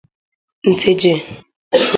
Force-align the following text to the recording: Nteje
Nteje 0.71 1.11